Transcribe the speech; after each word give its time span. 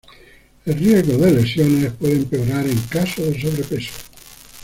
El 0.65 0.73
riesgo 0.79 1.15
de 1.15 1.29
lesiones 1.31 1.91
puede 1.93 2.15
empeorar 2.15 2.65
en 2.65 2.79
caso 2.87 3.21
de 3.21 3.39
sobrepeso. 3.39 3.91